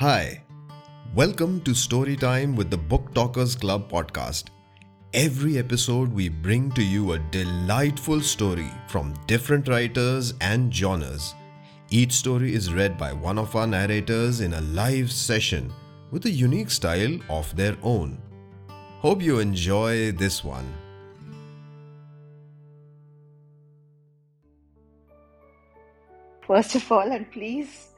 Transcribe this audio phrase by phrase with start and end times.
[0.00, 0.42] Hi,
[1.14, 4.44] welcome to Storytime with the Book Talkers Club podcast.
[5.12, 11.34] Every episode, we bring to you a delightful story from different writers and genres.
[11.90, 15.70] Each story is read by one of our narrators in a live session
[16.10, 18.16] with a unique style of their own.
[19.00, 20.72] Hope you enjoy this one.
[26.46, 27.89] First of all, and please,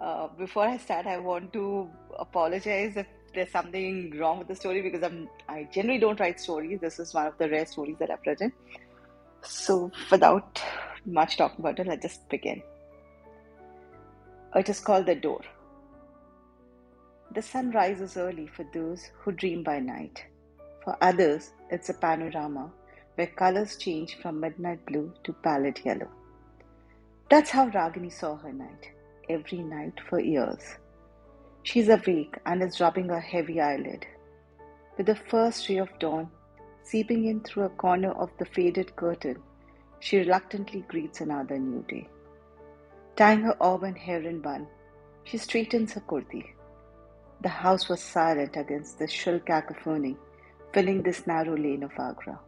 [0.00, 4.82] uh, before I start, I want to apologize if there's something wrong with the story
[4.82, 6.80] because I'm I generally don't write stories.
[6.80, 8.52] This is one of the rare stories that I've written.
[9.42, 10.60] So, without
[11.06, 12.62] much talking about it, let's just begin.
[14.54, 15.42] It is called The Door.
[17.32, 20.24] The sun rises early for those who dream by night.
[20.84, 22.70] For others, it's a panorama
[23.14, 26.08] where colors change from midnight blue to pallid yellow.
[27.28, 28.90] That's how Ragini saw her night,
[29.30, 30.76] every night for years.
[31.62, 34.06] She's awake and is rubbing her heavy eyelid.
[34.96, 36.30] With the first ray of dawn
[36.82, 39.36] seeping in through a corner of the faded curtain,
[40.00, 42.08] she reluctantly greets another new day.
[43.16, 44.66] Tying her auburn hair in bun,
[45.24, 46.44] she straightens her kurti.
[47.42, 50.16] The house was silent against the shrill cacophony
[50.72, 52.38] filling this narrow lane of Agra.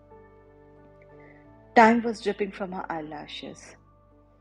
[1.74, 3.76] Time was dripping from her eyelashes.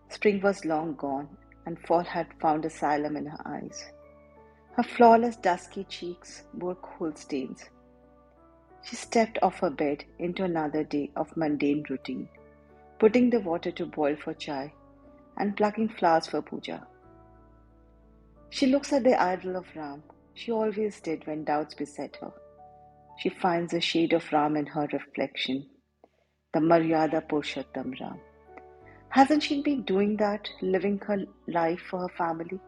[0.10, 1.30] Spring was long gone,
[1.66, 3.92] and fall had found asylum in her eyes.
[4.74, 7.70] Her flawless dusky cheeks bore kohl stains.
[8.84, 12.30] She stepped off her bed into another day of mundane routine,
[13.00, 14.74] putting the water to boil for chai
[15.38, 16.88] and plucking flowers for puja.
[18.50, 20.04] She looks at the idol of Ram.
[20.34, 22.32] She always did when doubts beset her.
[23.20, 25.70] She finds a shade of Ram in her reflection,
[26.54, 28.20] the Maryada Purushottam Ram.
[29.12, 32.60] Hasn't she been doing that, living her life for her family?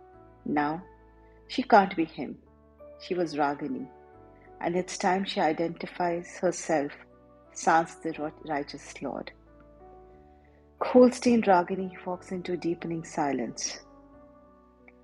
[0.46, 0.84] Now,
[1.48, 2.38] she can't be him.
[3.00, 3.88] She was Ragini,
[4.62, 6.92] and it's time she identifies herself
[7.54, 9.32] sans the righteous Lord.
[10.80, 13.80] Cold-stained Ragini walks into deepening silence.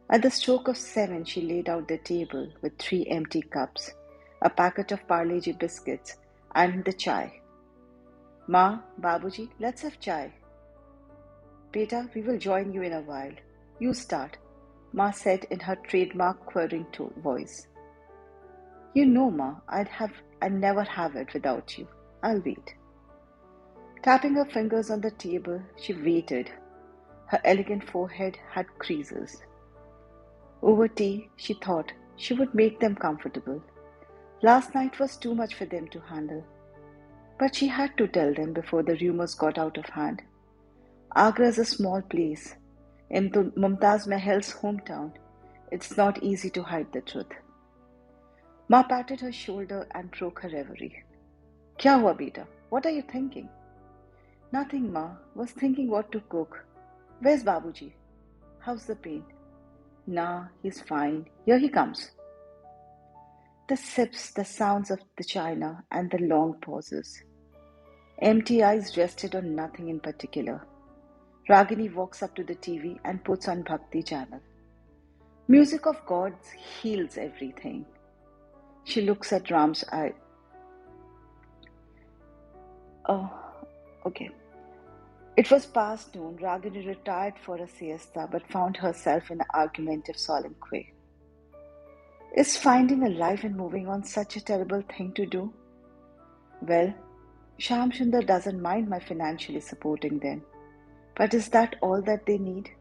[0.10, 3.92] At the stroke of seven, she laid out the table with three empty cups
[4.42, 6.16] a packet of Parle-G biscuits,
[6.56, 7.40] and the chai.
[8.48, 10.34] Ma, Babuji, let's have chai.
[11.72, 13.34] Beta, we will join you in a while.
[13.80, 14.38] You start,
[14.92, 16.88] Ma said in her trademark quivering
[17.18, 17.68] voice.
[18.96, 21.88] You know, Ma, I'd have I'd never have it without you.
[22.24, 22.74] I'll wait.
[24.02, 26.50] Tapping her fingers on the table, she waited.
[27.28, 29.44] Her elegant forehead had creases.
[30.64, 33.62] Over tea, she thought she would make them comfortable.
[34.42, 36.44] Last night was too much for them to handle.
[37.38, 40.24] But she had to tell them before the rumors got out of hand.
[41.16, 42.56] Agra is a small place.
[43.10, 45.12] In Mumtaz Mahal's hometown,
[45.72, 47.34] it's not easy to hide the truth.
[48.68, 51.04] Ma patted her shoulder and broke her reverie.
[51.80, 52.46] Kya hua, beta?
[52.70, 53.50] What are you thinking?
[54.52, 55.12] Nothing, Ma.
[55.34, 56.64] Was thinking what to cook.
[57.22, 57.92] Where's Babuji?
[58.60, 59.24] How's the pain?
[60.06, 61.26] Nah, he's fine.
[61.46, 62.12] Here he comes.
[63.68, 67.24] The sips, the sounds of the china, and the long pauses.
[68.20, 70.66] Empty eyes rested on nothing in particular.
[71.50, 74.40] Ragini walks up to the TV and puts on Bhakti channel.
[75.48, 77.88] Music of gods heals everything.
[78.84, 80.14] She looks at Ram's eye.
[83.08, 83.32] Oh,
[84.06, 84.30] okay.
[85.38, 86.38] It was past noon.
[86.38, 90.94] Ragini retired for a siesta but found herself in an argumentative soliloquy.
[92.38, 95.52] Is finding a life and moving on such a terrible thing to do?
[96.62, 96.94] Well,
[97.60, 100.44] Shamsundar doesn't mind my financially supporting them.
[101.20, 102.72] But is that all that they need?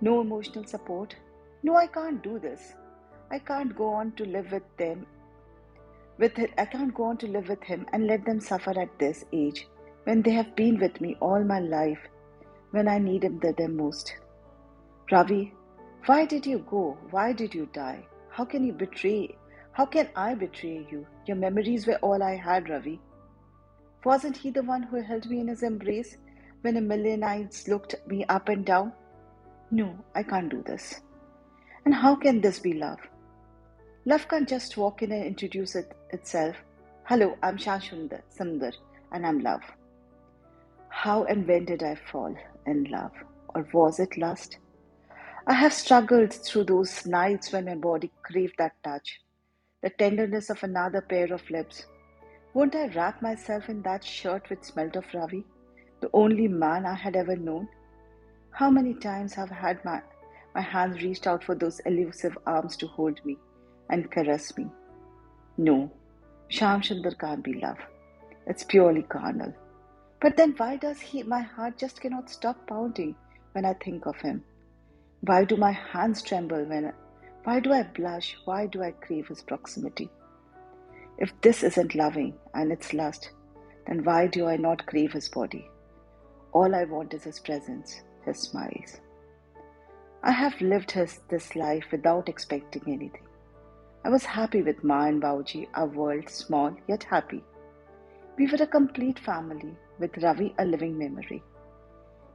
[0.00, 1.14] No emotional support?
[1.62, 2.72] No, I can't do this.
[3.30, 5.06] I can't go on to live with them.
[6.16, 8.98] With it, I can't go on to live with him and let them suffer at
[8.98, 9.68] this age
[10.04, 11.98] when they have been with me all my life
[12.70, 14.14] when I needed them the most.
[15.12, 15.52] Ravi,
[16.06, 16.96] why did you go?
[17.10, 18.06] Why did you die?
[18.30, 19.36] How can you betray?
[19.72, 21.06] How can I betray you?
[21.26, 23.00] Your memories were all I had, Ravi.
[24.02, 26.16] Wasn't he the one who held me in his embrace
[26.64, 28.90] when a million eyes looked me up and down?
[29.70, 31.02] No, I can't do this.
[31.84, 33.00] And how can this be love?
[34.06, 36.56] Love can't just walk in and introduce it, itself.
[37.04, 38.72] Hello, I'm Shashundar Sundar,
[39.12, 39.60] and I'm love.
[40.88, 42.34] How and when did I fall
[42.66, 43.12] in love?
[43.54, 44.56] Or was it lust?
[45.46, 49.20] I have struggled through those nights when my body craved that touch,
[49.82, 51.84] the tenderness of another pair of lips.
[52.54, 55.44] Won't I wrap myself in that shirt which smelt of Ravi,
[56.04, 57.66] the only man I had ever known?
[58.50, 60.02] How many times have I had my,
[60.54, 63.38] My hands reached out for those elusive arms to hold me
[63.88, 64.66] and caress me.
[65.56, 65.90] No,
[66.50, 67.78] Shamsundar can't be love.
[68.46, 69.54] It's purely carnal.
[70.20, 73.16] But then why does he my heart just cannot stop pounding
[73.52, 74.44] when I think of him?
[75.22, 76.92] Why do my hands tremble when
[77.44, 78.36] why do I blush?
[78.44, 80.10] Why do I crave his proximity?
[81.16, 83.30] If this isn't loving and it's lust,
[83.86, 85.70] then why do I not crave his body?
[86.54, 89.00] All I want is his presence, his smiles.
[90.22, 93.26] I have lived his, this life without expecting anything.
[94.04, 97.42] I was happy with Ma and Bauji, our world small yet happy.
[98.38, 101.42] We were a complete family, with Ravi a living memory.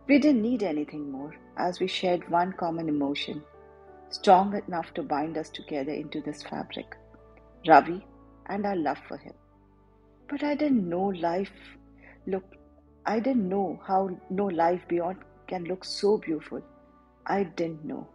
[0.07, 3.41] We didn't need anything more, as we shared one common emotion,
[4.09, 6.97] strong enough to bind us together into this fabric.
[7.65, 8.05] Ravi
[8.47, 9.33] and our love for him.
[10.27, 11.77] But I didn't know life
[12.27, 12.43] look
[13.05, 15.17] I didn't know how no life beyond
[15.47, 16.61] can look so beautiful.
[17.25, 18.07] I didn't know.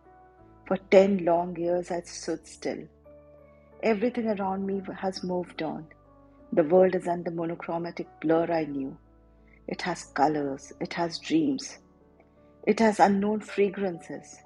[0.67, 2.87] For 10 long years I stood still.
[3.83, 5.87] Everything around me has moved on.
[6.53, 8.97] The world is under monochromatic blur I knew.
[9.67, 11.79] It has colors, it has dreams,
[12.67, 14.39] it has unknown fragrances.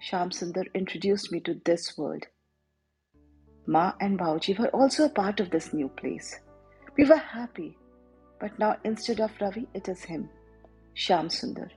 [0.00, 2.26] Sham Sundar introduced me to this world.
[3.66, 6.40] Ma and Bauji were also a part of this new place.
[6.96, 7.76] We were happy,
[8.42, 10.28] but now instead of Ravi, it is him,
[10.94, 11.70] Sham Sundar.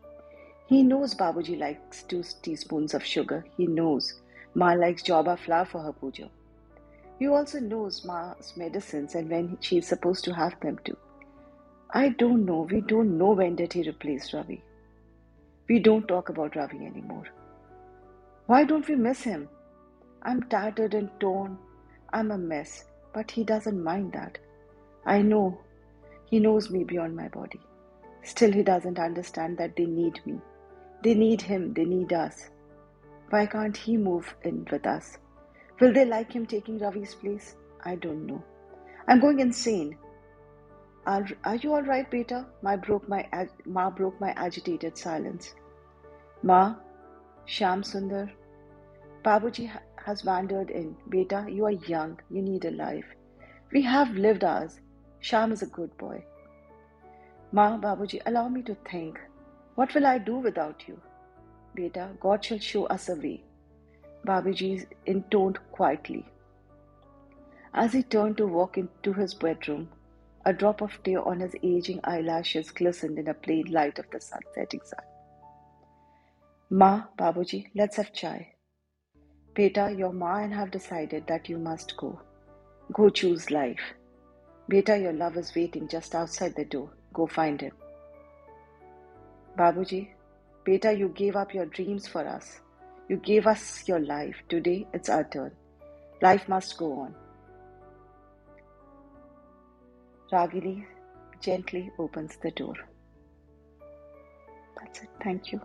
[0.66, 3.46] He knows Babuji likes two teaspoons of sugar.
[3.56, 4.20] He knows
[4.56, 6.28] Ma likes jaba flower for her puja.
[7.20, 10.98] He also knows Ma's medicines and when she is supposed to have them too.
[11.92, 12.62] I don't know.
[12.72, 14.64] We don't know when did he replace Ravi.
[15.70, 17.28] We don't talk about Ravi anymore.
[18.48, 19.48] Why don't we miss him?
[20.24, 21.60] I'm tattered and torn.
[22.12, 24.40] I'm a mess, but he doesn't mind that.
[25.06, 25.60] I know
[26.26, 27.60] he knows me beyond my body.
[28.24, 30.40] Still, he doesn't understand that they need me.
[31.04, 32.50] They need him, they need us.
[33.30, 35.18] Why can't he move in with us?
[35.80, 37.56] Will they like him taking Ravi's place?
[37.84, 38.44] I don't know.
[39.08, 39.98] I'm going insane.
[41.06, 42.46] Are, are you all right, beta?
[42.64, 43.28] Ma broke my,
[43.66, 45.54] Ma broke my agitated silence.
[46.42, 46.76] Ma,
[47.46, 48.32] Sham Sundar,
[49.24, 49.72] Babuji
[50.04, 50.96] has wandered in.
[51.10, 52.20] Beta, you are young.
[52.32, 53.06] You need a life.
[53.72, 54.80] We have lived ours.
[55.26, 56.24] Sham is a good boy.
[57.52, 59.20] Ma, Babuji, allow me to think.
[59.74, 61.02] What will I do without you?
[61.74, 63.42] Beta, God shall show us a way.
[64.28, 66.28] Babuji intoned quietly.
[67.74, 69.90] As he turned to walk into his bedroom,
[70.46, 74.22] a drop of tear on his aging eyelashes glistened in the plain light of the
[74.22, 75.06] sun, setting sun.
[76.70, 78.54] Ma, Babuji, let's have chai.
[79.56, 82.22] Beta, your ma and have decided that you must go.
[82.94, 83.96] Go choose life.
[84.68, 86.90] Beta, your love is waiting just outside the door.
[87.14, 87.72] Go find him.
[89.58, 90.10] Babuji,
[90.64, 92.62] Beta, you gave up your dreams for us.
[93.08, 94.36] You gave us your life.
[94.50, 95.52] Today it's our turn.
[96.22, 97.16] Life must go on.
[100.32, 100.86] Ragini
[101.40, 102.74] gently opens the door.
[104.78, 105.10] That's it.
[105.24, 105.62] Thank you.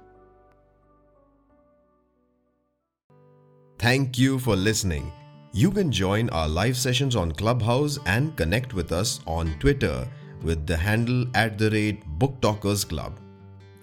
[3.79, 5.11] Thank you for listening.
[5.53, 10.09] You can join our live sessions on Clubhouse and connect with us on Twitter
[10.43, 13.19] with the handle at the rate Book Talkers Club.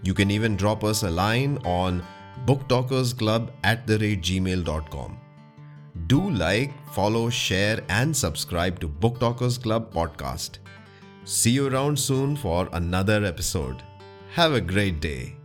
[0.02, 2.04] You can even drop us a line on
[2.46, 5.18] booktalkersclub at the rate gmail.com.
[6.08, 10.60] Do like, follow, share, and subscribe to Book Talkers Club podcast.
[11.26, 13.84] See you around soon for another episode.
[14.34, 15.37] Have a great day.